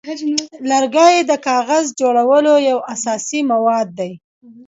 [0.69, 4.11] لرګی د کاغذ جوړولو یو اساسي مواد دی.